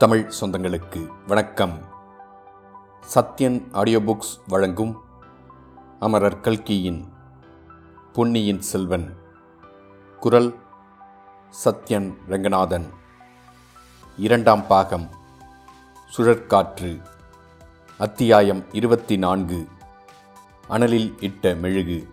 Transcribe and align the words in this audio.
தமிழ் 0.00 0.32
சொந்தங்களுக்கு 0.40 1.08
வணக்கம். 1.26 1.78
Sathyan 3.14 3.72
audio 3.72 4.00
books 4.00 4.40
வழங்கும் 4.48 5.00
அமரர் 5.98 6.40
கல்கியின் 6.40 7.12
பொன்னியின் 8.12 8.60
செல்வன். 8.60 9.16
குரல் 10.20 10.54
சத்யன் 11.64 12.14
ரங்கநாதன். 12.26 12.86
இரண்டாம் 14.16 14.66
பாகம். 14.66 15.08
சுழற்காற்று. 16.16 17.02
அத்தியாயம் 17.98 18.64
இருபத்தி 18.72 19.16
நான்கு 19.16 19.68
அனலில் 20.68 21.14
இட்ட 21.20 21.54
மெழுகு. 21.54 22.08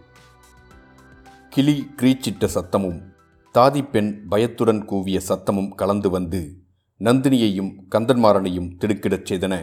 கிளி 1.50 1.92
கிரீச்சிட்ட 1.96 2.50
சத்தமும் 2.54 3.14
தாதிப்பெண் 3.54 4.28
பயத்துடன் 4.30 4.86
கூவிய 4.86 5.22
சத்தமும் 5.28 5.76
கலந்து 5.76 6.10
வந்து 6.10 6.67
நந்தினியையும் 7.00 7.72
கந்தன்மாறனையும் 7.90 8.70
திடுக்கிடச் 8.78 9.28
செய்தன. 9.30 9.54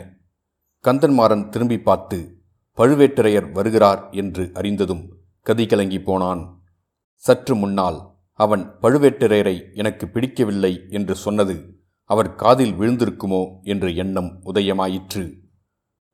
கந்தன்மாறன் 0.84 1.48
திரும்பி 1.48 1.78
பார்த்து 1.78 2.18
பழுவேட்டரையர் 2.78 3.52
வருகிறார் 3.52 4.10
என்று 4.10 4.50
அறிந்ததும் 4.54 5.04
கதிகலங்கி 5.46 5.98
போனான். 6.04 6.42
சற்று 7.14 7.54
முன்னால் 7.54 7.98
அவன் 8.32 8.64
பழுவேட்டரையரை 8.82 9.56
எனக்கு 9.74 10.08
பிடிக்கவில்லை 10.08 10.72
என்று 10.88 11.14
சொன்னது 11.14 11.56
அவர் 12.10 12.34
காதில் 12.34 12.72
விழுந்திருக்குமோ 12.72 13.42
என்ற 13.62 13.88
எண்ணம் 13.88 14.30
உதயமாயிற்று. 14.44 15.24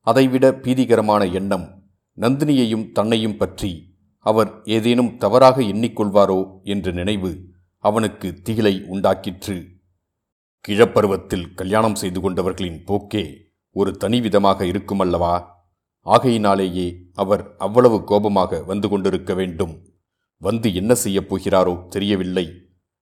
அதைவிட 0.07 0.51
பீதிகரமான 0.51 1.23
எண்ணம் 1.33 1.67
நந்தினியையும் 2.19 2.93
தன்னையும் 2.93 3.37
பற்றி 3.37 3.71
அவர் 4.27 4.51
ஏதேனும் 4.65 5.17
தவறாக 5.17 5.63
எண்ணிக்கொள்வாரோ 5.63 6.41
என்ற 6.63 6.91
நினைவு 6.91 7.31
அவனுக்கு 7.85 8.29
திகிலை 8.45 8.75
உண்டாக்கிற்று. 8.89 9.57
கிழப்பருவத்தில் 10.69 11.55
கல்யாணம் 11.55 11.95
செய்து 11.95 12.21
கொண்டவர்களின் 12.21 12.85
போக்கே 12.85 13.53
ஒரு 13.71 13.97
தனிவிதமாக 14.01 14.65
இருக்குமல்லவா? 14.65 15.45
ஆகையினாலேயே 16.01 16.97
அவர் 17.15 17.57
அவ்வளவு 17.57 18.05
கோபமாக 18.05 18.63
வந்து 18.63 18.89
கொண்டிருக்க 18.89 19.35
வேண்டும். 19.35 19.83
வந்து 20.37 20.75
என்ன 20.75 20.95
செய்யப் 20.95 21.35
போகிறாரோ 21.35 21.89
தெரியவில்லை. 21.89 22.53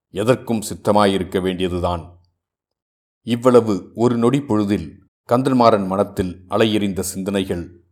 எதற்கும் 0.09 0.61
சித்தமாயிருக்க 0.61 1.41
வேண்டியதுதான். 1.41 2.21
இவ்வளவு 3.21 3.91
ஒரு 3.95 4.17
நொடி 4.17 4.41
பொழுதில் 4.41 5.03
கந்தன்மாறன் 5.29 5.87
மனத்தில் 5.87 6.45
அலையெறிந்த 6.49 6.99
சிந்தனைகள். 6.99 7.83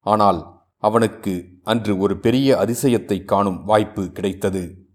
ஆனால் 0.00 0.64
அவனுக்கு 0.76 1.44
அன்று 1.62 1.98
ஒரு 1.98 2.18
பெரிய 2.18 2.56
அதிசயத்தை 2.56 3.24
காணும் 3.24 3.64
வாய்ப்பு 3.64 4.12
கிடைத்தது. 4.12 4.86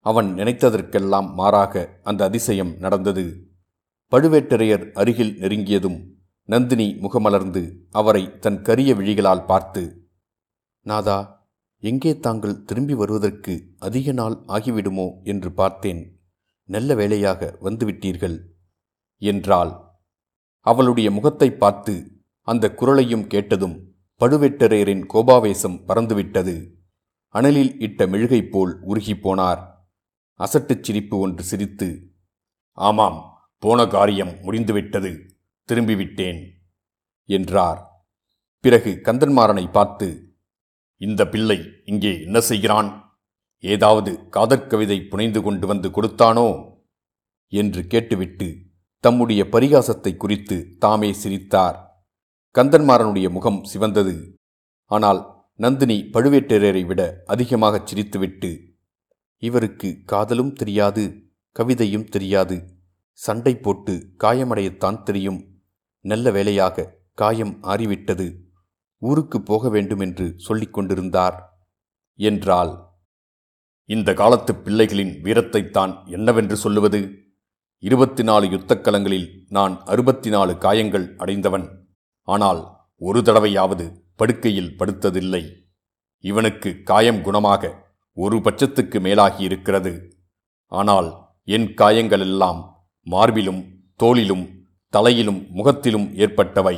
அவன் 0.00 0.34
நினைத்ததற்கெல்லாம் 0.34 1.32
மாறாக 1.32 2.00
அந்த 2.02 2.24
அதிசயம் 2.24 2.76
நடந்தது. 2.78 3.47
பழுவேட்டரையர் 4.12 4.92
அருகில் 4.92 5.38
நெருங்கியதும் 5.38 6.12
நந்தினி 6.44 6.94
முகமலர்ந்து 6.94 7.74
அவரை 7.90 8.38
தன் 8.38 8.62
கரிய 8.62 8.94
விழிகளால் 8.94 9.44
பார்த்து 9.44 10.10
நாதா 10.80 11.46
எங்கே 11.78 12.18
தாங்கள் 12.18 12.62
திரும்பி 12.62 12.94
வருவதற்கு 12.94 13.74
அதிக 13.78 14.12
நாள் 14.12 14.32
ஆகிவிடுமோ? 14.32 15.22
என்று 15.22 15.52
பார்த்தேன். 15.52 16.20
நல்ல 16.64 16.94
வேளையாக 16.94 17.58
வந்துவிட்டீர்கள் 17.62 18.44
என்றாள். 19.16 19.96
அவளுடைய 20.60 21.10
முகத்தை 21.10 21.50
பார்த்து 21.50 22.10
அந்த 22.40 22.74
குரலையும் 22.74 23.26
கேட்டதும் 23.26 23.94
பழுவேட்டரையரின் 24.20 25.04
கோபாவேசம் 25.14 25.84
பறந்துவிட்டது. 25.88 26.72
அனலில் 27.34 27.74
இட்ட 27.78 28.06
மெழுகை 28.06 28.42
போல் 28.42 28.80
உருகிப் 28.80 29.28
போனார். 29.28 29.62
அசட்டுச் 30.40 30.82
சிரிப்பு 30.82 31.18
ஒன்று 31.18 31.42
சிரித்து 31.42 32.12
ஆமாம் 32.72 33.37
போன 33.58 33.86
காரியம் 33.86 34.40
முடிந்துவிட்டது 34.40 35.36
திரும்பிவிட்டேன் 35.68 36.40
என்றார். 37.24 37.80
பிறகு 38.60 39.00
கந்தன்மாறனை 39.04 39.70
பார்த்து 39.70 40.36
இந்த 40.96 41.28
பிள்ளை 41.28 41.58
இங்கே 41.84 42.20
என்ன 42.20 42.40
செய்கிறான்? 42.40 43.20
ஏதாவது 43.58 44.28
காதற்கவிதை 44.30 45.08
புனைந்து 45.08 45.42
கொண்டு 45.42 45.66
வந்து 45.66 45.88
கொடுத்தானோ? 45.88 46.48
என்று 47.46 47.86
கேட்டுவிட்டு 47.86 48.56
தம்முடைய 49.04 49.44
பரிகாசத்தை 49.44 50.16
குறித்து 50.16 50.76
தாமே 50.78 51.12
சிரித்தார். 51.12 52.06
கந்தன்மாறனுடைய 52.54 53.30
முகம் 53.30 53.64
சிவந்தது. 53.64 54.34
ஆனால் 54.84 55.20
நந்தினி 55.54 56.08
பழுவேட்டரையரை 56.12 56.86
விட 56.86 57.22
அதிகமாகச் 57.26 57.94
சிரித்துவிட்டு 57.94 58.50
இவருக்கு 59.42 60.02
காதலும் 60.04 60.52
தெரியாது 60.52 61.04
கவிதையும் 61.56 62.08
தெரியாது 62.08 62.56
சண்டை 63.18 63.56
போட்டு 63.56 64.14
காயமடையத்தான் 64.24 65.02
தெரியும். 65.02 65.38
நல்ல 66.00 66.30
வேளையாக 66.30 66.94
காயம் 67.14 67.62
ஆறிவிட்டது. 67.62 68.26
ஊருக்கு 68.98 69.42
போக 69.42 69.68
வேண்டும் 69.68 69.98
என்று 69.98 70.34
சொல்லிக் 70.36 70.72
கொண்டிருந்தார். 70.72 71.62
என்றால் 72.14 72.72
இந்த 73.84 74.14
காலத்து 74.14 74.52
பிள்ளைகளின் 74.54 75.12
வீரத்தைத்தான் 75.22 76.06
என்னவென்று 76.06 76.56
சொல்லுவது? 76.56 77.00
இருபத்தி 77.78 78.22
நாலு 78.22 78.46
யுத்தக்கலங்களில் 78.46 79.28
நான் 79.48 79.82
அறுபத்தி 79.84 80.30
நாலு 80.30 80.58
காயங்கள் 80.58 81.16
அடைந்தவன். 81.16 81.66
ஆனால் 82.22 82.62
ஒரு 82.96 83.20
தடவையாவது 83.20 83.86
படுக்கையில் 84.16 84.74
படுத்ததில்லை. 84.78 85.44
இவனுக்கு 86.24 86.82
காயம் 86.82 87.22
குணமாக 87.24 87.72
ஒரு 88.12 88.36
பட்சத்துக்கு 88.36 88.98
மேலாகியிருக்கிறது. 89.00 90.10
ஆனால் 90.66 91.10
என் 91.44 91.68
காயங்களெல்லாம் 91.74 92.76
மார்பிலும் 93.10 93.62
தோளிலும் 93.96 94.44
தலையிலும் 94.88 95.46
முகத்திலும் 95.50 96.14
ஏற்பட்டவை. 96.14 96.76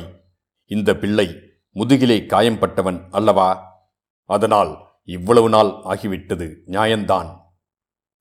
இந்த 0.65 0.95
பிள்ளை 0.95 1.27
முதுகிலே 1.75 2.17
காயம்பட்டவன் 2.19 3.07
அல்லவா? 3.11 3.49
அதனால் 4.25 4.71
இவ்வளவு 5.03 5.49
நாள் 5.49 5.67
ஆகிவிட்டது 5.67 6.47
நியாயந்தான் 6.65 7.29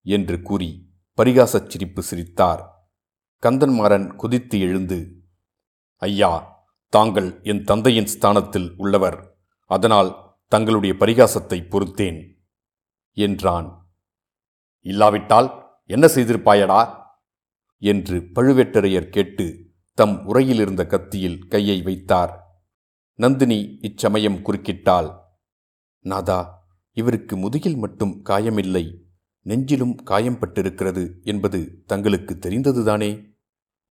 என்று 0.02 0.42
கூறி 0.42 0.70
பரிகாசச் 1.16 1.68
சிரிப்பு 1.68 2.02
சிரித்தார். 2.02 2.62
கந்தன்மாறன் 3.42 4.16
குதித்து 4.16 4.60
எழுந்து 4.60 4.98
ஐயா 5.96 6.32
தாங்கள் 6.88 7.40
என் 7.42 7.64
தந்தையின் 7.64 8.06
ஸ்தானத்தில் 8.06 8.74
உள்ளவர் 8.76 9.18
அதனால் 9.70 10.38
தங்களுடைய 10.48 10.94
பரிகாசத்தை 10.98 11.58
பொறுத்தேன் 11.68 12.20
என்றான். 13.12 13.92
இல்லாவிட்டால் 14.80 15.48
என்ன 15.86 16.06
செய்திருப்பாயடா? 16.06 16.99
என்று 17.80 18.20
பழுவேட்டரையர் 18.34 19.08
கேட்டு 19.08 19.66
தம் 19.94 20.28
உரையிலிருந்த 20.28 20.86
கத்தியில் 20.86 21.48
கையை 21.48 21.82
வைத்தார். 21.82 22.62
நந்தினி 23.14 23.78
இச்சமயம் 23.80 24.42
குறுக்கிட்டாள். 24.44 25.14
நாதா 26.00 26.68
இவருக்கு 26.92 27.36
முதுகில் 27.36 27.76
மட்டும் 27.76 28.22
காயமில்லை. 28.24 29.08
நெஞ்சிலும் 29.46 29.94
காயம் 29.94 30.38
பட்டிருக்கிறது 30.38 31.22
என்பது 31.22 31.82
தங்களுக்கு 31.86 32.34
தெரிந்ததுதானே? 32.34 33.34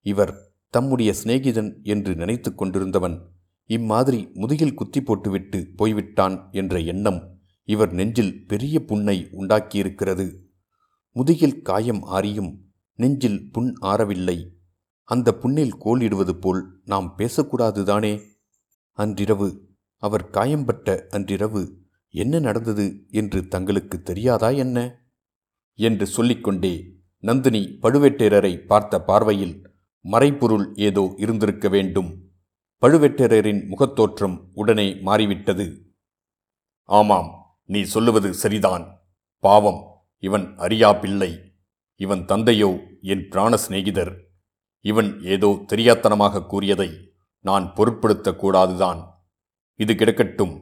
இவர் 0.01 0.51
தம்முடைய 0.69 1.13
சிநேகிதன் 1.23 1.83
என்று 1.83 2.15
நினைத்து 2.15 2.55
கொண்டிருந்தவன் 2.55 3.21
இம்மாதிரி 3.65 4.29
முதுகில் 4.33 4.73
குத்தி 4.73 5.01
போட்டுவிட்டு 5.01 5.69
போய்விட்டான் 5.75 6.47
என்ற 6.51 6.79
எண்ணம் 6.79 7.39
இவர் 7.63 7.91
நெஞ்சில் 7.91 8.45
பெரிய 8.45 8.85
புண்ணை 8.85 9.27
உண்டாக்கியிருக்கிறது. 9.31 10.27
முதுகில் 11.11 11.61
காயம் 11.61 12.03
ஆறியும் 12.03 12.66
நெஞ்சில் 12.97 13.51
புண் 13.51 13.75
ஆறவில்லை. 13.81 14.53
அந்த 15.03 15.33
புண்ணில் 15.33 15.77
கோலிடுவது 15.77 16.35
போல் 16.35 16.81
நாம் 16.85 17.15
பேசக்கூடாதுதானே 17.17 18.21
அன்றிரவு 18.91 19.67
அவர் 19.97 20.29
காயம்பட்ட 20.29 21.07
அன்றிரவு 21.09 21.77
என்ன 22.09 22.39
நடந்தது 22.39 23.05
என்று 23.09 23.47
தங்களுக்கு 23.47 24.01
தெரியாதா 24.01 24.49
என்ன? 24.49 25.05
என்று 25.73 26.05
சொல்லிக்கொண்டே 26.05 26.95
நந்தினி 27.17 27.77
பழுவேட்டரரை 27.81 28.65
பார்த்த 28.65 29.01
பார்வையில் 29.01 29.71
மறைப்பொருள் 30.05 30.73
ஏதோ 30.75 31.13
இருந்திருக்க 31.17 31.69
வேண்டும். 31.69 32.23
பழுவேட்டரரின் 32.81 33.67
முகத்தோற்றம் 33.67 34.50
உடனே 34.53 34.93
மாறிவிட்டது. 34.93 35.95
ஆமாம் 36.83 37.59
நீ 37.63 37.83
சொல்லுவது 37.83 38.33
சரிதான். 38.33 38.85
பாவம் 39.39 40.05
இவன் 40.17 40.57
அறியா 40.57 40.93
பிள்ளை 40.93 41.46
இவன் 41.99 42.25
தந்தையோ 42.25 42.69
என் 43.01 43.27
பிராண 43.29 43.57
சிநேகிதர். 43.57 44.13
இவன் 44.85 45.21
ஏதோ 45.23 45.49
தெரியாத்தனமாக 45.73 46.45
கூறியதை 46.45 46.89
நான் 47.45 47.65
பொருட்படுத்தக்கூடாதுதான் 47.75 49.01
இது 49.75 49.94
கிடக்கட்டும். 49.94 50.55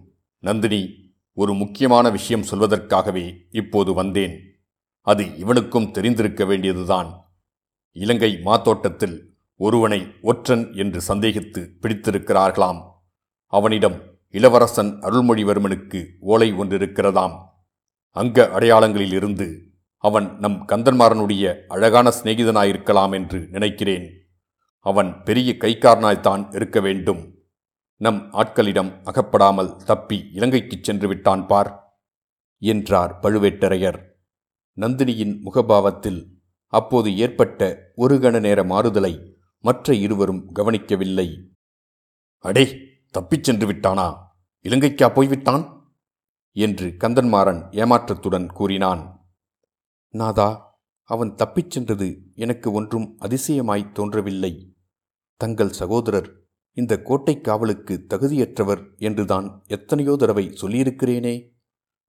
நந்தினி 0.44 1.14
ஒரு 1.34 1.54
முக்கியமான 1.54 2.10
விஷயம் 2.10 2.48
சொல்வதற்காகவே 2.52 3.26
இப்போது 3.52 3.94
வந்தேன். 3.94 4.36
அது 5.02 5.38
இவனுக்கும் 5.38 5.92
தெரிந்திருக்க 5.92 6.46
வேண்டியதுதான். 6.46 7.10
இலங்கை 7.92 8.32
மாத்தோட்டத்தில் 8.46 9.18
ஒருவனை 9.60 10.00
ஒற்றன் 10.22 10.74
என்று 10.74 11.02
சந்தேகித்து 11.08 11.62
பிடித்திருக்கிறார்களாம். 11.82 12.82
அவனிடம் 13.54 13.98
இளவரசன் 14.30 14.92
அருள்மொழிவர்மனுக்கு 15.02 16.00
ஓலை 16.20 16.54
ஒன்றிருக்கிறதாம். 16.54 17.36
அங்க 18.16 18.50
அடையாளங்களிலிருந்து 18.54 19.48
அவன் 20.06 20.38
நம் 20.40 20.68
கந்தன்மாறனுடைய 20.68 21.66
அழகான 21.68 22.10
சிநேகிதனாயிருக்கலாம் 22.10 23.14
என்று 23.14 23.48
நினைக்கிறேன். 23.52 24.30
அவன் 24.80 25.24
பெரிய 25.24 25.56
கைக்காரனாய்த்தான் 25.60 26.56
இருக்க 26.56 26.80
வேண்டும். 26.80 27.34
நம் 27.96 28.34
ஆட்களிடம் 28.34 29.02
அகப்படாமல் 29.04 29.76
தப்பி 29.76 30.30
இலங்கைக்குச் 30.34 30.84
சென்று 30.84 31.08
விட்டான் 31.08 31.48
பார் 31.48 32.00
என்றார் 32.58 33.20
பழுவேட்டரையர். 33.22 34.00
நந்தினியின் 34.82 35.40
முகபாவத்தில் 35.46 36.26
அப்போது 36.68 37.18
ஏற்பட்ட 37.18 37.92
ஒரு 37.96 38.16
கண 38.16 38.40
நேர 38.40 38.64
மாறுதலை 38.64 39.38
மற்ற 39.60 39.94
இருவரும் 39.94 40.52
கவனிக்கவில்லை. 40.52 41.50
அடே 42.40 42.78
தப்பிச் 43.12 43.44
சென்று 43.44 43.74
விட்டானா? 43.74 44.16
இலங்கைக்கா 44.64 45.14
போய்விட்டான்? 45.14 45.94
என்று 46.52 46.96
கந்தன்மாறன் 47.00 47.68
ஏமாற்றத்துடன் 47.72 48.48
கூறினான். 48.48 49.15
நாதா 50.16 50.80
அவன் 51.04 51.36
தப்பிச் 51.36 51.72
சென்றது 51.72 52.22
எனக்கு 52.36 52.72
ஒன்றும் 52.72 53.18
அதிசயமாய் 53.20 53.92
தோன்றவில்லை. 53.92 54.74
தங்கள் 55.36 55.70
சகோதரர் 55.70 56.44
இந்த 56.72 57.02
கோட்டை 57.02 57.42
காவலுக்கு 57.42 58.06
தகுதியற்றவர் 58.10 58.98
என்றுதான் 58.98 59.64
எத்தனையோ 59.68 60.16
தடவை 60.16 60.50
சொல்லியிருக்கிறேனே. 60.50 61.50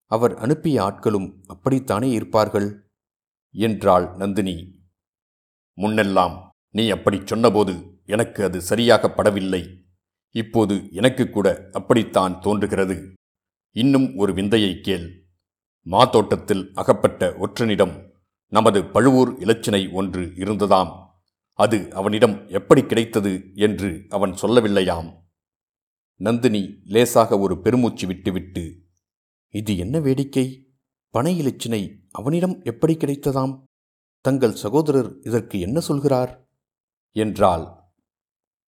அவர் 0.04 0.36
அனுப்பிய 0.36 0.82
ஆட்களும் 0.82 1.42
அப்படித்தானே 1.46 2.10
இருப்பார்கள்? 2.10 2.90
என்றாள் 3.50 4.16
நந்தினி. 4.16 4.82
முன்னெல்லாம் 5.76 6.48
நீ 6.70 6.88
அப்படிச் 6.90 7.26
சொன்னபோது 7.26 8.00
எனக்கு 8.04 8.44
அது 8.44 8.60
சரியாக 8.60 9.12
படவில்லை. 9.16 9.82
இப்போது 10.30 10.88
எனக்கு 10.92 11.30
கூட 11.30 11.68
அப்படித்தான் 11.72 12.40
தோன்றுகிறது. 12.40 13.12
இன்னும் 13.76 14.16
ஒரு 14.16 14.34
விந்தையை 14.34 14.80
கேள். 14.80 15.25
மாத்தோட்டத்தில் 15.90 16.70
அகப்பட்ட 16.74 17.34
ஒற்றனிடம் 17.40 18.10
நமது 18.46 18.84
பழுவூர் 18.84 19.38
இலச்சினை 19.38 19.92
ஒன்று 19.92 20.20
இருந்ததாம். 20.20 21.06
அது 21.52 21.92
அவனிடம் 21.92 22.48
எப்படி 22.48 22.82
கிடைத்தது 22.82 23.50
என்று 23.54 24.06
அவன் 24.08 24.32
சொல்லவில்லையாம். 24.32 25.14
நந்தினி 26.16 26.80
லேசாக 26.84 27.38
ஒரு 27.38 27.60
பெருமூச்சு 27.60 28.06
விட்டுவிட்டு 28.06 28.84
இது 29.48 29.76
என்ன 29.76 30.00
வேடிக்கை? 30.00 30.66
பனை 31.10 31.40
இலச்சினை 31.40 31.98
அவனிடம் 32.10 32.62
எப்படி 32.62 32.94
கிடைத்ததாம்? 32.94 33.62
தங்கள் 34.20 34.54
சகோதரர் 34.54 35.18
இதற்கு 35.20 35.60
என்ன 35.60 35.80
சொல்கிறார்? 35.80 36.48
என்றாள். 37.12 37.66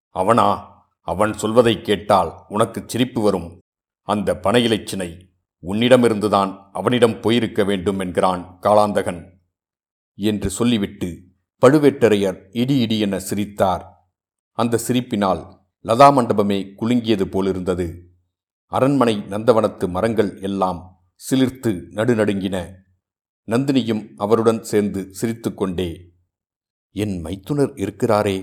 அவனா? 0.08 0.76
அவன் 1.00 1.32
சொல்வதை 1.32 1.82
கேட்டால் 1.82 2.44
உனக்கு 2.48 2.82
சிரிப்பு 2.86 3.20
வரும். 3.20 3.58
அந்த 4.02 4.36
பனை 4.36 4.66
இலச்சினை 4.66 5.27
உன்னிடமிருந்துதான் 5.62 6.68
அவனிடம் 6.72 7.20
போயிருக்க 7.20 7.64
வேண்டும் 7.64 7.98
என்கிறான் 7.98 8.58
காளாந்தகன் 8.62 9.30
என்று 10.14 10.50
சொல்லிவிட்டு 10.50 11.22
பழுவேட்டரையர் 11.62 12.38
இடி 12.50 12.78
இடி 12.78 12.98
என 12.98 13.18
சிரித்தார். 13.18 14.10
அந்த 14.52 14.80
சிரிப்பினால் 14.88 15.56
லதா 15.84 16.08
மண்டபமே 16.16 16.74
குலுங்கியது 16.78 17.24
போலிருந்தது. 17.24 18.10
அரண்மனை 18.64 19.16
நந்தவனத்து 19.16 19.88
மரங்கள் 19.88 20.40
எல்லாம் 20.40 21.06
சிலிர்த்து 21.30 21.72
நடுநடுங்கின. 21.90 22.56
நந்தினியும் 23.48 24.12
அவருடன் 24.16 24.62
சேர்ந்து 24.62 25.14
சிரித்துக்கொண்டே 25.14 26.10
என் 26.90 27.20
மைத்துனர் 27.20 27.72
இருக்கிறாரே 27.74 28.38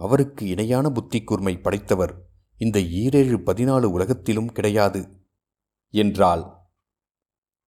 அவருக்கு 0.00 0.46
இணையான 0.46 0.90
புத்தி 0.90 1.22
கூர்மை 1.22 1.58
படைத்தவர் 1.58 2.12
இந்த 2.56 2.78
ஈரேழு 2.78 3.36
பதினாலு 3.46 3.82
உலகத்திலும் 3.82 4.52
கிடையாது. 4.52 5.19
என்றாள். 5.90 6.42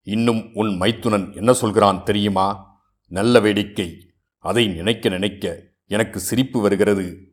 இன்னும் 0.03 0.51
உன் 0.55 0.81
மைத்துனன் 0.81 1.37
என்ன 1.37 1.53
சொல்கிறான் 1.53 2.05
தெரியுமா? 2.05 2.81
நல்ல 3.09 3.41
வேடிக்கை. 3.41 4.13
அதை 4.39 4.67
நினைக்க 4.67 5.09
நினைக்க 5.09 5.63
எனக்கு 5.87 6.21
சிரிப்பு 6.21 6.61
வருகிறது. 6.61 7.33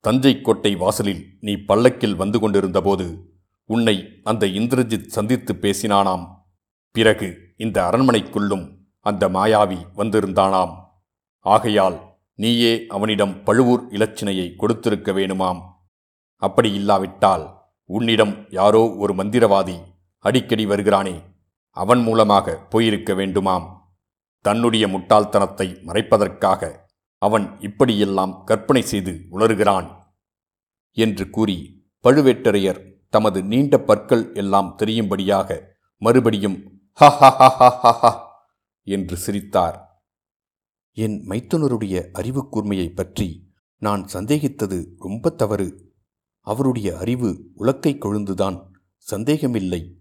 தஞ்சை 0.00 0.40
கோட்டை 0.40 0.74
வாசலில் 0.74 1.36
நீ 1.40 1.56
பல்லக்கில் 1.56 2.14
வந்து 2.14 2.40
கொண்டிருந்தபோது 2.40 3.32
உன்னை 3.64 4.20
அந்த 4.24 4.46
இந்திரஜித் 4.46 5.06
சந்தித்து 5.06 5.54
பேசினானாம். 5.54 6.26
பிறகு 6.90 7.54
இந்த 7.56 7.88
அரண்மனைக்குள்ளும் 7.88 8.76
அந்த 9.00 9.28
மாயாவி 9.28 9.78
வந்திருந்தானாம். 9.96 10.74
ஆகையால் 11.38 12.00
நீயே 12.34 12.86
அவனிடம் 12.88 13.44
பழுவூர் 13.44 13.88
இலச்சினையை 13.90 14.56
கொடுத்திருக்க 14.56 15.12
வேணுமாம். 15.12 15.60
அப்படி 16.36 16.72
இல்லாவிட்டால் 16.72 17.58
உன்னிடம் 17.84 18.46
யாரோ 18.50 18.94
ஒரு 18.94 19.14
மந்திரவாதி 19.14 19.96
அடிக்கடி 20.18 20.66
வருகிறானே 20.66 21.22
அவன் 21.70 22.02
மூலமாக 22.02 22.56
போயிருக்க 22.56 23.12
வேண்டுமாம். 23.12 23.76
தன்னுடைய 24.40 24.86
முட்டாள்தனத்தை 24.86 25.82
மறைப்பதற்காக 25.82 26.78
அவன் 27.18 27.60
இப்படியெல்லாம் 27.60 28.44
கற்பனை 28.44 28.82
செய்து 28.82 29.26
உணர்கிறான் 29.30 29.96
என்று 30.90 31.30
கூறி 31.30 31.86
பழுவேட்டரையர் 32.02 32.92
தமது 33.10 33.42
நீண்ட 33.42 33.78
பற்கள் 33.78 34.34
எல்லாம் 34.34 34.76
தெரியும்படியாக 34.76 35.76
மறுபடியும் 35.98 36.80
ஹ 36.92 37.06
என்று 38.82 39.16
சிரித்தார். 39.16 40.04
என் 40.92 41.24
மைத்துனருடைய 41.28 42.10
அறிவு 42.10 42.48
கூர்மையை 42.52 42.94
பற்றி 42.94 43.52
நான் 43.76 44.04
சந்தேகித்தது 44.12 44.86
ரொம்ப 44.98 45.30
தவறு. 45.30 45.94
அவருடைய 46.40 46.98
அறிவு 46.98 47.50
உலக்கை 47.58 47.98
கொழுந்துதான். 47.98 48.66
சந்தேகமில்லை. 48.96 49.97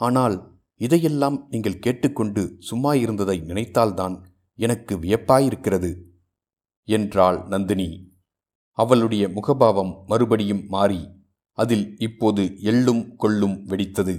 ஆனால் 0.00 0.36
இதையெல்லாம் 0.80 1.38
நீங்கள் 1.50 1.82
கேட்டுக்கொண்டு 1.84 2.42
சும்மா 2.58 2.92
இருந்ததை 2.94 3.36
நினைத்தால்தான் 3.40 4.14
எனக்கு 4.58 4.94
வியப்பாயிருக்கிறது 4.96 5.90
என்றாள் 6.88 7.38
நந்தினி. 7.46 7.88
அவளுடைய 8.78 9.24
முகபாவம் 9.28 9.92
மறுபடியும் 10.06 10.62
மாறி 10.66 11.00
அதில் 11.58 11.86
இப்போது 11.98 12.42
எள்ளும் 12.70 13.02
கொள்ளும் 13.16 13.56
வெடித்தது. 13.68 14.14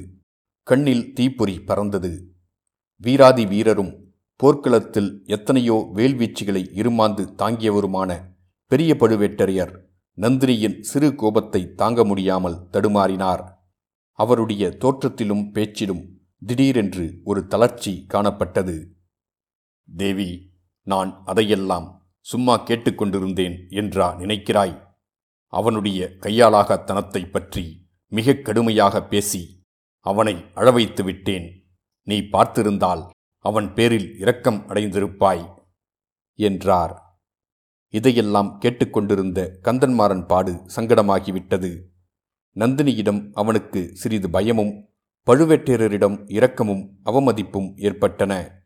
கண்ணில் 0.67 1.05
தீப்பொறி 1.13 1.55
பறந்தது. 1.59 2.11
வீராதி 3.03 3.45
வீரரும் 3.45 3.93
போர்க்களத்தில் 4.39 5.09
எத்தனையோ 5.25 5.77
வேல்வீச்சுகளை 5.95 6.63
இருமாந்து 6.81 7.23
தாங்கியவருமான 7.37 8.11
பெரிய 8.71 8.91
பழுவேட்டரையர் 8.99 9.73
நந்தினியின் 10.17 10.77
சிறு 10.81 11.09
கோபத்தை 11.15 11.61
தாங்க 11.73 12.03
முடியாமல் 12.03 12.61
தடுமாறினார். 12.73 13.43
அவருடைய 14.21 14.63
தோற்றத்திலும் 14.83 15.45
பேச்சிலும் 15.51 16.03
திடீரென்று 16.41 17.05
ஒரு 17.23 17.41
தளர்ச்சி 17.47 17.93
காணப்பட்டது. 18.13 18.75
தேவி 19.87 20.29
நான் 20.87 21.11
அதையெல்லாம் 21.25 21.87
சும்மா 22.25 22.55
கேட்டுக்கொண்டிருந்தேன் 22.67 23.55
என்றா 23.79 24.07
நினைக்கிறாய்? 24.19 24.75
அவனுடைய 25.53 26.01
கையாளாகத்தனத்தை 26.19 27.21
பற்றி 27.29 27.63
மிக 28.11 28.35
கடுமையாக 28.47 28.95
பேசி 29.03 29.41
அவனை 30.05 30.35
அழவைத்து 30.55 31.01
விட்டேன். 31.03 31.47
நீ 32.07 32.17
பார்த்திருந்தால் 32.33 33.03
அவன் 33.45 33.67
பேரில் 33.73 34.09
இரக்கம் 34.21 34.59
அடைந்திருப்பாய் 34.67 35.45
என்றார். 36.39 36.93
இதையெல்லாம் 37.93 38.51
கேட்டுக்கொண்டிருந்த 38.59 39.39
கந்தன்மாறன் 39.63 40.25
பாடு 40.27 40.53
சங்கடமாகிவிட்டது. 40.75 41.71
நந்தினியிடம் 42.55 43.29
அவனுக்கு 43.33 43.89
சிறிது 43.93 44.29
பயமும் 44.29 44.89
பழுவேட்டரரிடம் 45.25 46.31
இரக்கமும் 46.31 46.99
அவமதிப்பும் 47.05 47.77
ஏற்பட்டன. 47.77 48.59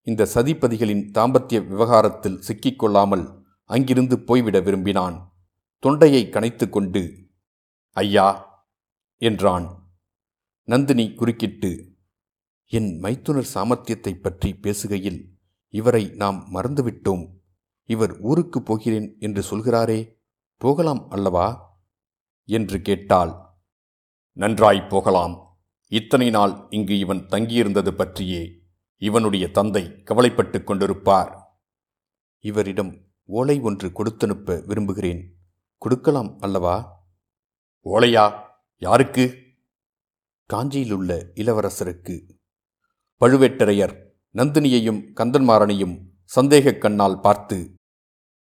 இந்த 0.00 0.28
சதிப்பதிகளின் 0.34 1.10
தாம்பத்திய 1.10 1.66
விவகாரத்தில் 1.66 2.42
சிக்கிக்கொள்ளாமல் 2.48 3.42
அங்கிருந்து 3.64 4.20
போய்விட 4.20 4.60
விரும்பினான். 4.60 5.36
தொண்டையை 5.78 6.28
கணைத்து 6.30 6.68
கொண்டு 6.68 7.30
ஐயா 7.90 8.52
என்றான். 9.16 9.92
நந்தினி 10.62 11.14
குறுக்கிட்டு 11.14 11.92
என் 12.66 12.98
மைத்துனர் 12.98 13.48
சாமர்த்தியத்தைப் 13.54 14.22
பற்றி 14.22 14.52
பேசுகையில் 14.52 15.28
இவரை 15.68 16.04
நாம் 16.04 16.48
மறந்துவிட்டோம். 16.52 17.38
இவர் 17.84 18.20
ஊருக்கு 18.20 18.62
போகிறேன் 18.62 19.16
என்று 19.18 19.42
சொல்கிறாரே 19.42 20.22
போகலாம் 20.56 21.08
அல்லவா? 21.10 21.73
என்று 22.44 22.80
கேட்டாள். 22.80 23.32
நன்றாய் 24.32 24.86
போகலாம். 24.88 25.58
இத்தனை 25.88 26.30
நாள் 26.30 26.66
இங்கு 26.70 26.98
இவன் 26.98 27.18
தங்கியிருந்தது 27.18 27.90
பற்றியே 27.90 28.62
இவனுடைய 28.96 29.50
தந்தை 29.50 30.02
கவலைப்பட்டுக் 30.04 30.70
கொண்டிருப்பார். 30.70 31.42
இவரிடம் 32.38 33.06
ஓலை 33.24 33.60
ஒன்று 33.60 33.88
கொடுத்தனுப்ப 33.88 34.66
விரும்புகிறேன். 34.66 35.36
கொடுக்கலாம் 35.78 36.38
அல்லவா? 36.38 37.04
ஓலையா? 37.84 38.40
யாருக்கு? 38.76 39.42
காஞ்சியிலுள்ள 40.52 41.30
இளவரசருக்கு. 41.34 42.30
பழுவேட்டரையர் 43.20 44.06
நந்தினியையும் 44.34 45.12
கந்தன்மாறனையும் 45.14 46.08
சந்தேகக் 46.24 46.80
கண்ணால் 46.80 47.20
பார்த்து 47.20 47.74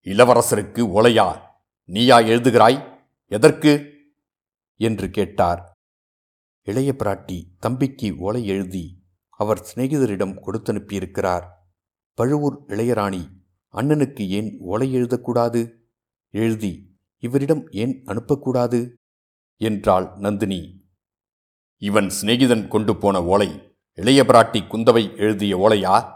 இளவரசருக்கு 0.04 0.86
ஓலையா? 0.86 1.42
நீயா 1.86 2.20
எழுதுகிறாய்? 2.20 2.95
எதற்கு? 3.28 3.94
என்று 4.78 5.10
கேட்டார். 5.10 5.72
இளைய 6.64 6.96
பிராட்டி 6.98 7.44
தம்பிக்கு 7.60 8.18
ஓலை 8.18 8.46
எழுதி 8.46 9.04
அவர் 9.30 9.60
சிநேகிதரிடம் 9.60 10.38
கொடுத்தனுப்பியிருக்கிறார். 10.46 11.48
பழுவூர் 12.14 12.64
இளையராணி 12.68 13.30
அண்ணனுக்கு 13.74 14.28
ஏன் 14.28 14.58
ஓலை 14.60 14.96
எழுதக்கூடாது 14.96 15.72
எழுதி 16.30 16.98
இவரிடம் 17.18 17.68
ஏன் 17.70 18.04
அனுப்பக்கூடாது 18.06 18.94
என்றாள் 19.58 20.18
நந்தினி. 20.18 20.90
இவன் 21.78 22.12
சிநேகிதன் 22.22 22.68
கொண்டு 22.68 22.98
போன 22.98 23.24
ஓலை 23.24 23.78
இளைய 23.94 24.24
பிராட்டி 24.24 24.68
குந்தவை 24.68 25.18
எழுதிய 25.18 25.58
ஓலையா? 25.58 26.14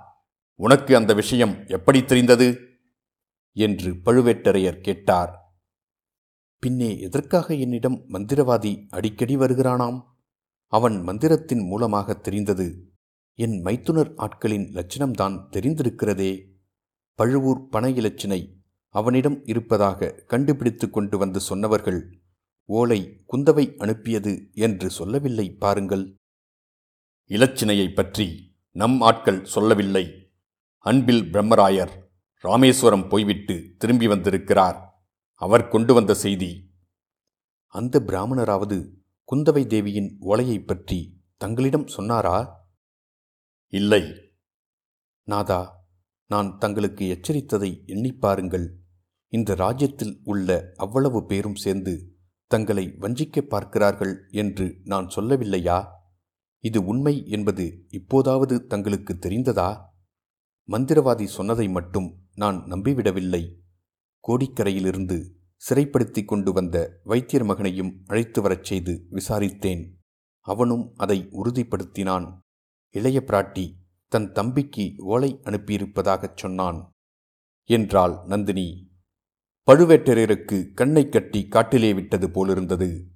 உனக்கு 0.56 0.96
அந்த 0.96 1.14
விஷயம் 1.14 1.68
எப்படி 1.68 2.04
தெரிந்தது 2.04 2.60
என்று 3.52 3.92
பழுவேட்டரையர் 3.94 4.82
கேட்டார். 4.82 5.39
பின்னே 6.60 7.00
எதற்காக 7.00 7.56
என்னிடம் 7.56 8.06
மந்திரவாதி 8.10 8.88
அடிக்கடி 8.90 9.38
வருகிறானாம்? 9.38 10.04
அவன் 10.68 11.02
மந்திரத்தின் 11.02 11.66
மூலமாக 11.68 12.14
தெரிந்தது 12.14 12.92
என் 13.34 13.62
மைத்துனர் 13.62 14.14
ஆட்களின் 14.14 14.72
லட்சணம்தான் 14.72 15.48
தெரிந்திருக்கிறதே. 15.52 16.46
பழுவூர் 17.14 17.68
பண 17.68 17.90
இலச்சினை 17.90 18.54
அவனிடம் 18.90 19.46
இருப்பதாக 19.46 20.12
கண்டுபிடித்து 20.28 20.90
கொண்டு 20.90 21.18
வந்து 21.18 21.40
சொன்னவர்கள் 21.40 22.22
ஓலை 22.66 23.24
குந்தவை 23.32 23.76
அனுப்பியது 23.76 24.50
என்று 24.54 24.90
சொல்லவில்லை 24.90 25.52
பாருங்கள். 25.52 26.16
இலச்சினையைப் 27.30 27.94
பற்றி 27.94 28.56
நம் 28.72 29.02
ஆட்கள் 29.02 29.46
சொல்லவில்லை. 29.46 30.32
அன்பில் 30.78 31.24
பிரம்மராயர் 31.24 31.92
ராமேஸ்வரம் 32.42 33.08
போய்விட்டு 33.08 33.76
திரும்பி 33.78 34.08
வந்திருக்கிறார். 34.08 34.89
அவர் 35.40 35.68
கொண்டு 35.68 35.94
வந்த 35.94 36.14
செய்தி. 36.14 36.72
அந்த 37.68 38.00
பிராமணராவது 38.00 38.94
குந்தவை 39.32 39.68
தேவியின் 39.68 40.18
ஓலையைப் 40.22 40.66
பற்றி 40.66 41.24
தங்களிடம் 41.38 41.88
சொன்னாரா? 41.88 42.68
இல்லை. 43.68 44.34
நாதா 45.24 45.88
நான் 46.28 46.58
தங்களுக்கு 46.58 47.20
எச்சரித்ததை 47.20 47.86
எண்ணிப் 47.86 48.22
பாருங்கள். 48.22 48.80
இந்த 49.28 49.56
ராஜ்யத்தில் 49.56 50.20
உள்ள 50.24 50.74
அவ்வளவு 50.76 51.26
பேரும் 51.26 51.56
சேர்ந்து 51.56 52.18
தங்களை 52.48 52.96
வஞ்சிக்க 53.00 53.42
பார்க்கிறார்கள் 53.42 54.28
என்று 54.30 54.82
நான் 54.84 55.08
சொல்லவில்லையா? 55.08 55.86
இது 56.60 56.86
உண்மை 56.86 57.28
என்பது 57.28 57.86
இப்போதாவது 57.90 58.68
தங்களுக்கு 58.68 59.14
தெரிந்ததா? 59.14 59.86
மந்திரவாதி 60.68 61.26
சொன்னதை 61.26 61.70
மட்டும் 61.70 62.28
நான் 62.36 62.56
நம்பிவிடவில்லை. 62.56 63.59
கோடிக்கரையிலிருந்து 64.28 65.30
சிறைப்படுத்தி 65.70 66.26
கொண்டு 66.26 66.54
வந்த 66.54 67.00
வைத்தியர் 67.04 67.46
மகனையும் 67.46 68.04
அழைத்து 68.06 68.42
வரச் 68.42 68.64
செய்து 68.64 69.06
விசாரித்தேன். 69.12 69.92
அவனும் 70.40 70.94
அதை 70.96 71.30
உறுதிப்படுத்தினான். 71.32 72.38
இளைய 72.90 73.24
பிராட்டி 73.26 73.74
தன் 74.08 74.32
தம்பிக்கு 74.32 74.94
ஓலை 74.98 75.40
அனுப்பியிருப்பதாகச் 75.44 76.36
சொன்னான். 76.36 76.90
என்றாள் 77.64 78.18
நந்தினி. 78.26 78.92
பழுவேட்டரையருக்கு 79.68 80.74
கண்ணை 80.74 81.10
கட்டி 81.10 81.48
காட்டிலே 81.48 81.94
விட்டது 81.94 82.32
போலிருந்தது. 82.32 83.08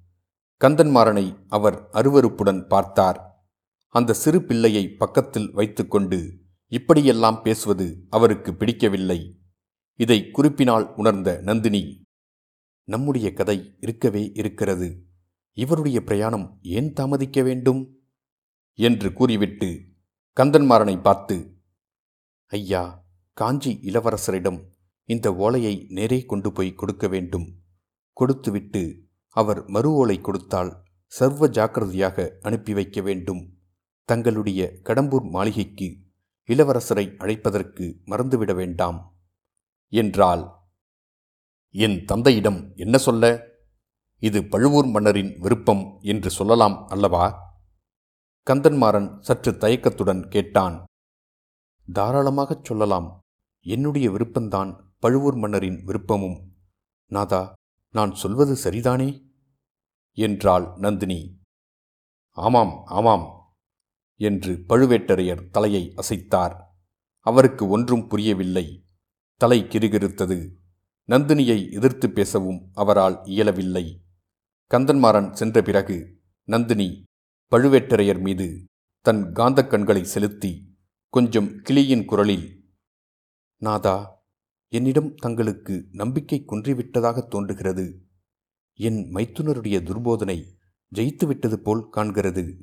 கந்தன்மாறனை 0.60 1.36
அவர் 1.48 1.88
அருவருப்புடன் 1.92 2.66
பார்த்தார். 2.66 3.46
அந்த 3.88 4.12
சிறு 4.12 4.44
பிள்ளையை 4.44 4.88
பக்கத்தில் 4.88 5.52
வைத்துக்கொண்டு 5.52 6.38
இப்படியெல்லாம் 6.66 7.42
பேசுவது 7.42 8.06
அவருக்கு 8.10 8.54
பிடிக்கவில்லை. 8.54 9.43
இதை 9.96 10.30
குறிப்பினால் 10.30 10.94
உணர்ந்த 10.96 11.40
நந்தினி 11.40 12.02
நம்முடைய 12.84 13.32
கதை 13.32 13.76
இருக்கவே 13.80 14.30
இருக்கிறது. 14.34 15.04
இவருடைய 15.52 16.02
பிரயாணம் 16.02 16.58
ஏன் 16.62 16.92
தாமதிக்க 16.92 17.42
வேண்டும்? 17.42 17.98
என்று 18.74 19.12
கூறிவிட்டு 19.12 19.84
கந்தன்மாறனை 20.40 21.00
பார்த்து 21.00 21.56
ஐயா 22.46 23.04
காஞ்சி 23.32 23.80
இளவரசரிடம் 23.82 24.64
இந்த 25.04 25.34
ஓலையை 25.34 25.86
நேரே 25.88 26.24
கொண்டு 26.24 26.52
போய் 26.52 26.74
கொடுக்க 26.74 27.08
வேண்டும். 27.08 27.62
கொடுத்துவிட்டு 28.12 29.02
அவர் 29.28 29.68
மறு 29.68 29.90
ஓலை 29.90 30.20
கொடுத்தால் 30.20 30.82
சர்வ 31.06 31.48
ஜாக்கிரதையாக 31.48 32.38
அனுப்பி 32.42 32.74
வைக்க 32.74 33.00
வேண்டும். 33.00 33.58
தங்களுடைய 34.04 34.78
கடம்பூர் 34.82 35.30
மாளிகைக்கு 35.30 35.98
இளவரசரை 36.46 37.16
அழைப்பதற்கு 37.16 38.04
மறந்துவிட 38.04 38.54
வேண்டாம். 38.54 39.13
என்றாள். 39.88 40.48
என் 41.70 42.04
தந்தையிடம் 42.04 42.72
என்ன 42.76 42.98
சொல்ல? 42.98 43.44
இது 44.18 44.44
பழுவூர் 44.44 44.86
மன்னரின் 44.86 45.38
விருப்பம் 45.38 45.98
என்று 46.00 46.30
சொல்லலாம் 46.30 46.86
அல்லவா? 46.86 47.42
கந்தன்மாறன் 48.50 49.20
சற்று 49.20 49.52
தயக்கத்துடன் 49.52 50.28
கேட்டான். 50.28 50.84
தாராளமாகச் 51.92 52.64
சொல்லலாம். 52.64 53.18
என்னுடைய 53.60 54.10
விருப்பந்தான் 54.10 54.94
பழுவூர் 54.98 55.34
மன்னரின் 55.34 55.84
விருப்பமும். 55.84 56.52
நாதா 57.06 57.52
நான் 57.90 58.14
சொல்வது 58.14 58.70
சரிதானே? 58.70 59.32
என்றாள் 60.12 60.76
நந்தினி. 60.76 61.40
ஆமாம் 62.30 62.82
ஆமாம் 62.84 63.54
என்று 64.16 64.64
பழுவேட்டரையர் 64.68 65.48
தலையை 65.50 65.92
அசைத்தார். 65.96 66.64
அவருக்கு 67.20 67.68
ஒன்றும் 67.68 68.08
புரியவில்லை. 68.08 68.83
தலை 69.44 69.62
கிருகிருத்தது. 69.62 70.52
நந்தினியை 71.08 71.72
எதிர்த்து 71.72 72.10
பேசவும் 72.10 72.70
அவரால் 72.74 73.20
இயலவில்லை. 73.24 74.04
கந்தன்மாறன் 74.74 75.32
சென்ற 75.32 75.62
பிறகு 75.62 76.20
நந்தினி 76.44 77.02
பழுவேட்டரையர் 77.50 78.20
மீது 78.20 78.64
தன் 79.00 79.32
காந்தக் 79.32 79.66
கண்களை 79.66 80.04
செலுத்தி 80.04 80.78
கொஞ்சம் 81.08 81.62
கிளியின் 81.62 82.04
குரலில் 82.04 82.64
நாதா 83.56 84.26
என்னிடம் 84.68 85.14
தங்களுக்கு 85.14 85.88
நம்பிக்கை 85.92 86.44
குன்றிவிட்டதாக 86.46 87.26
தோன்றுகிறது. 87.26 88.06
என் 88.74 89.12
மைத்துனருடைய 89.12 89.82
துர்போதனை 89.82 90.44
ஜெயித்துவிட்டது 90.94 91.56
போல் 91.56 91.90
காண்கிறது 91.96 92.60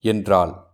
என்றாள். 0.00 0.64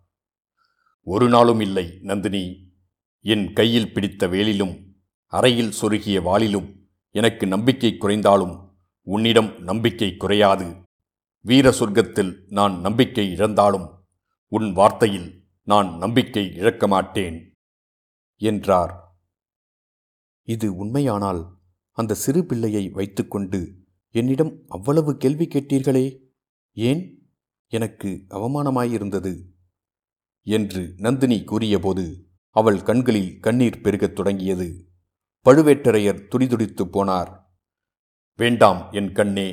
ஒரு 1.02 1.28
நாளும் 1.28 1.61
இல்லை 1.61 1.99
நந்தினி. 2.02 2.73
என் 3.21 3.52
கையில் 3.52 3.93
பிடித்த 3.93 4.28
வேலிலும் 4.28 4.86
அறையில் 5.26 5.73
சொருகிய 5.80 6.23
வாளிலும் 6.23 6.88
எனக்கு 7.11 7.47
நம்பிக்கை 7.47 7.97
குறைந்தாலும் 7.97 8.76
உன்னிடம் 9.02 9.62
நம்பிக்கை 9.62 10.16
குறையாது. 10.16 10.75
வீர 11.40 11.71
சொர்க்கத்தில் 11.71 12.45
நான் 12.49 12.80
நம்பிக்கை 12.80 13.30
இழந்தாலும் 13.30 14.04
உன் 14.49 14.76
வார்த்தையில் 14.76 15.42
நான் 15.62 15.99
நம்பிக்கை 15.99 16.54
இழக்க 16.54 16.87
மாட்டேன் 16.87 17.52
என்றார். 18.37 19.18
இது 20.42 20.76
உண்மையானால் 20.76 21.59
அந்த 21.90 22.14
சிறு 22.14 22.45
பிள்ளையை 22.45 22.88
வைத்துக்கொண்டு 22.88 23.75
என்னிடம் 24.11 24.62
அவ்வளவு 24.68 25.16
கேள்வி 25.16 25.47
கேட்டீர்களே? 25.47 26.18
ஏன் 26.73 27.30
எனக்கு 27.66 28.25
அவமானமாயிருந்தது? 28.28 29.42
என்று 30.42 30.95
நந்தினி 30.97 31.45
கூறியபோது 31.45 32.26
அவள் 32.50 32.83
கண்களில் 32.83 33.40
கண்ணீர் 33.40 33.80
பெருகத் 33.80 34.14
தொடங்கியது. 34.14 34.88
பழுவேட்டரையர் 35.47 36.26
துடிதுடித்து 36.29 36.85
போனார். 36.87 37.31
வேண்டாம் 38.38 38.93
என் 38.93 39.12
கண்ணே 39.12 39.49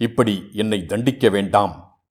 இப்படி 0.00 0.34
என்னை 0.52 0.84
தண்டிக்க 0.84 1.28
வேண்டாம் 1.28 2.04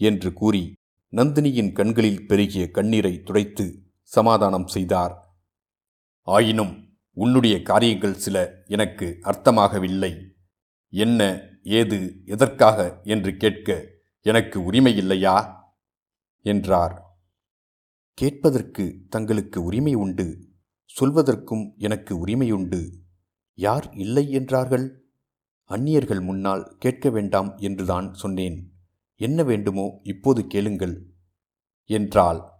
என்று 0.00 0.32
கூறி 0.32 0.72
நந்தினியின் 1.12 1.72
கண்களில் 1.72 2.26
பெருகிய 2.26 2.70
கண்ணீரை 2.70 3.22
துடைத்து 3.22 3.66
சமாதானம் 4.02 4.66
செய்தார். 4.66 5.14
ஆயினும் 6.28 6.96
உன்னுடைய 7.16 7.62
காரியங்கள் 7.62 8.14
சில 8.14 8.64
எனக்கு 8.66 9.18
அர்த்தமாகவில்லை. 9.22 10.12
என்ன 10.88 11.20
ஏது 11.62 12.22
எதற்காக 12.26 13.00
என்று 13.04 13.36
கேட்க 13.36 13.68
எனக்கு 14.20 14.64
உரிமை 14.64 14.96
இல்லையா 14.96 15.36
என்றார். 16.46 16.96
கேட்பதற்கு 18.18 18.84
தங்களுக்கு 19.08 19.62
உரிமை 19.62 19.94
உண்டு 19.94 20.26
சொல்வதற்கும் 21.00 21.76
எனக்கு 21.76 22.26
உரிமையுண்டு. 22.26 22.90
யார் 23.54 23.90
இல்லை 23.94 24.30
என்றார்கள்? 24.30 25.12
அந்நியர்கள் 25.64 26.20
முன்னால் 26.20 26.76
கேட்க 26.78 27.10
வேண்டாம் 27.10 27.56
என்றுதான் 27.56 28.14
சொன்னேன். 28.14 28.72
என்ன 29.14 29.42
வேண்டுமோ 29.42 30.00
இப்போது 30.02 30.46
கேளுங்கள். 30.46 31.06
என்றாள். 31.84 32.52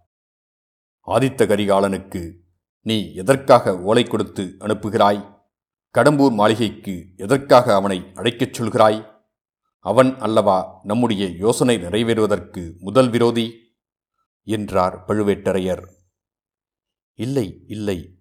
ஆதித்த 1.07 1.47
கரிகாலனுக்கு 1.47 2.40
நீ 2.81 3.12
எதற்காக 3.12 3.78
ஓலை 3.78 4.04
கொடுத்து 4.04 4.57
அனுப்புகிறாய்? 4.61 5.43
கடம்பூர் 5.99 6.33
மாளிகைக்கு 6.33 7.07
எதற்காக 7.16 7.75
அவனை 7.75 7.99
அழைக்கச் 7.99 8.61
சொல்கிறாய்? 8.61 9.23
அவன் 9.78 10.19
அல்லவா 10.19 10.81
நம்முடைய 10.83 11.28
யோசனை 11.28 11.76
நிறைவேறுவதற்கு 11.76 12.78
முதல் 12.78 13.11
விரோதி? 13.11 13.75
என்றார் 14.43 15.04
பழுவேட்டரையர். 15.09 15.85
இல்லை 17.14 17.64
இல்லை 17.66 18.13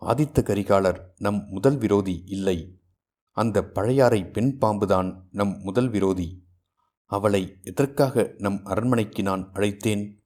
ஆதித்த 0.00 0.42
கரிகாலர் 0.42 1.00
நம் 1.18 1.46
முதல் 1.48 1.76
விரோதி 1.76 2.22
இல்லை. 2.26 2.80
அந்த 3.30 3.64
பழையாறை 3.64 4.24
பெண் 4.24 4.58
பாம்புதான் 4.60 5.22
நம் 5.30 5.60
முதல் 5.60 5.88
விரோதி. 5.88 6.44
அவளை 7.04 7.58
எதற்காக 7.62 8.34
நம் 8.38 8.64
அரண்மனைக்கு 8.64 9.22
நான் 9.22 9.50
அழைத்தேன்? 9.52 10.18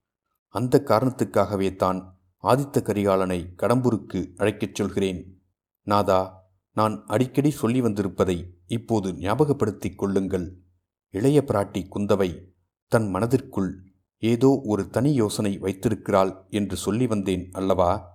அந்த 0.49 0.83
காரணத்துக்காகவே 0.87 1.77
தான் 1.77 2.21
ஆதித்த 2.43 2.83
கரிகாலனை 2.83 3.55
கடம்பூருக்கு 3.57 4.33
அழைக்கச் 4.37 4.75
சொல்கிறேன். 4.75 5.43
நாதா 5.83 6.53
நான் 6.73 7.05
அடிக்கடி 7.07 7.51
சொல்லி 7.51 7.81
வந்திருப்பதை 7.81 8.47
இப்போது 8.67 9.13
ஞாபகப்படுத்திக் 9.13 9.99
கொள்ளுங்கள். 9.99 10.65
இளைய 11.11 11.45
பிராட்டி 11.47 11.89
குந்தவை 11.91 12.53
தன் 12.89 13.11
மனதிற்குள் 13.11 13.83
ஏதோ 14.19 14.61
ஒரு 14.65 14.91
தனி 14.91 15.15
யோசனை 15.15 15.59
வைத்திருக்கிறாள் 15.59 16.47
என்று 16.49 16.77
சொல்லி 16.77 17.07
வந்தேன் 17.07 17.49
அல்லவா? 17.53 18.14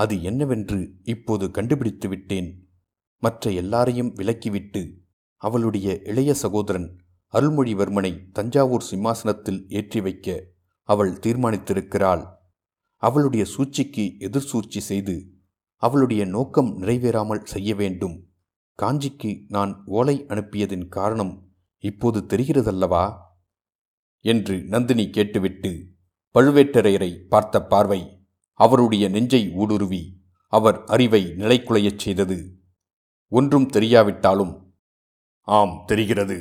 அது 0.00 0.14
என்னவென்று 0.22 0.80
இப்போது 1.04 1.50
கண்டுபிடித்து 1.50 2.08
விட்டேன். 2.08 2.48
மற்ற 3.22 3.50
எல்லாரையும் 3.52 4.12
விலக்கிவிட்டு 4.16 4.82
அவளுடைய 5.42 5.88
இளைய 6.02 6.30
சகோதரன் 6.34 6.88
அருள்மொழிவர்மனை 7.34 8.12
தஞ்சாவூர் 8.32 8.86
சிம்மாசனத்தில் 8.90 9.60
ஏற்றி 9.68 10.00
வைக்க 10.00 10.28
அவள் 10.88 11.12
தீர்மானித்திருக்கிறாள். 11.12 12.22
அவளுடைய 13.02 13.44
சூழ்ச்சிக்கு 13.44 14.04
எதிர் 14.18 14.48
சூழ்ச்சி 14.50 14.80
செய்து 14.80 15.16
அவளுடைய 15.82 16.22
நோக்கம் 16.24 16.70
நிறைவேறாமல் 16.82 17.44
செய்ய 17.44 17.74
வேண்டும். 17.74 18.16
காஞ்சிக்கு 18.78 19.30
நான் 19.48 19.72
ஓலை 19.86 20.16
அனுப்பியதின் 20.28 20.86
காரணம் 20.88 21.34
இப்போது 21.84 22.18
தெரிகிறதல்லவா? 22.26 23.04
என்று 24.24 24.56
நந்தினி 24.64 25.04
கேட்டுவிட்டு 25.10 25.70
பழுவேட்டரையரை 26.34 27.10
பார்த்த 27.28 27.62
பார்வை 27.64 28.00
அவருடைய 28.60 29.08
நெஞ்சை 29.08 29.42
ஊடுருவி 29.52 30.02
அவர் 30.52 30.78
அறிவை 30.84 31.22
நிலைக்குலையச் 31.36 31.98
செய்தது. 31.98 32.38
ஒன்றும் 33.32 33.68
தெரியாவிட்டாலும் 33.72 34.54
ஆம் 35.48 35.74
தெரிகிறது 35.86 36.38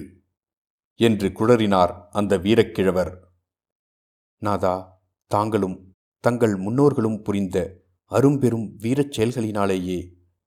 என்று 0.99 1.27
குழறினார் 1.29 1.93
அந்த 2.09 2.37
வீரக்கிழவர். 2.37 3.11
நாதா 4.41 4.75
தாங்களும் 5.31 5.77
தங்கள் 6.23 6.55
முன்னோர்களும் 6.55 7.21
புரிந்த 7.21 7.57
அரும்பெரும் 8.11 8.67
வீரச் 8.75 9.13
செயல்களினாலேயே 9.15 9.99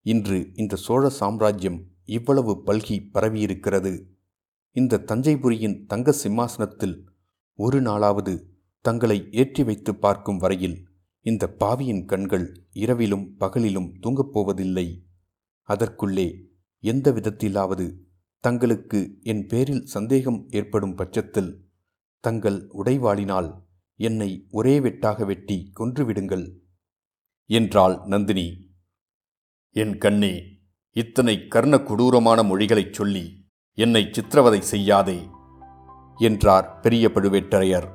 இன்று 0.07 0.39
இந்த 0.55 0.77
சோழ 0.77 1.09
சாம்ராஜ்யம் 1.21 1.81
இவ்வளவு 2.05 2.53
பல்கி 2.67 2.97
பரவியிருக்கிறது. 3.15 3.93
இந்த 4.77 5.03
தஞ்சைபுரியின் 5.11 5.79
தங்க 5.87 6.13
சிம்மாசனத்தில் 6.13 6.97
ஒரு 7.59 7.81
நாளாவது 7.83 8.35
தங்களை 8.85 9.19
ஏற்றி 9.33 9.63
வைத்து 9.65 9.93
பார்க்கும் 9.95 10.37
வரையில் 10.37 10.79
இந்த 11.25 11.49
பாவியின் 11.49 12.05
கண்கள் 12.05 12.67
இரவிலும் 12.73 13.37
பகலிலும் 13.41 13.99
தூங்கப் 14.01 14.33
போவதில்லை 14.33 15.07
அதற்குள்ளே 15.63 16.49
எந்த 16.79 17.13
விதத்திலாவது 17.13 17.97
தங்களுக்கு 18.41 19.19
என் 19.23 19.47
பேரில் 19.47 19.85
சந்தேகம் 19.85 20.47
ஏற்படும் 20.49 20.95
பட்சத்தில் 20.95 21.69
தங்கள் 22.21 22.69
உடைவாளினால் 22.85 23.63
என்னை 23.95 24.47
ஒரே 24.51 24.81
வெட்டாக 24.81 25.27
வெட்டி 25.27 25.73
கொன்றுவிடுங்கள். 25.81 26.57
என்றாள் 27.45 27.99
நந்தினி. 28.05 28.71
என் 29.71 29.99
கண்ணே 29.99 30.59
இத்தனை 30.91 31.49
கர்ண 31.49 31.79
கொடூரமான 31.79 32.43
மொழிகளைச் 32.43 32.93
சொல்லி 32.93 33.47
என்னை 33.73 34.09
சித்திரவதை 34.13 34.61
செய்யாதே 34.61 35.29
என்றார் 36.17 36.81
பெரிய 36.81 37.09
பழுவேட்டரையர். 37.09 37.89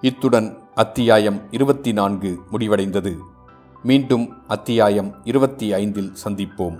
இத்துடன் 0.00 0.64
அத்தியாயம் 0.76 1.42
இருபத்தி 1.50 1.92
நான்கு 1.92 2.38
முடிவடைந்தது. 2.52 3.16
மீண்டும் 3.82 4.32
அத்தியாயம் 4.46 5.14
இருபத்தி 5.24 5.72
ஐந்தில் 5.72 6.12
சந்திப்போம். 6.24 6.78